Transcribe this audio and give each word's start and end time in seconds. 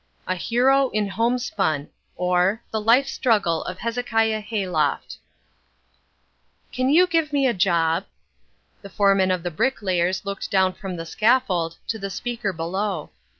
V. 0.27 0.33
A 0.33 0.35
Hero 0.35 0.89
in 0.89 1.09
Homespun: 1.09 1.87
or, 2.15 2.63
The 2.71 2.81
Life 2.81 3.07
Struggle 3.07 3.63
of 3.65 3.77
Hezekiah 3.77 4.39
Hayloft 4.41 5.19
"Can 6.71 6.89
you 6.89 7.05
give 7.05 7.31
me 7.31 7.45
a 7.45 7.53
job?" 7.53 8.05
The 8.81 8.89
foreman 8.89 9.29
of 9.29 9.43
the 9.43 9.51
bricklayers 9.51 10.25
looked 10.25 10.49
down 10.49 10.73
from 10.73 10.95
the 10.95 11.05
scaffold 11.05 11.77
to 11.87 11.99
the 11.99 12.09
speaker 12.09 12.51
below. 12.51 13.11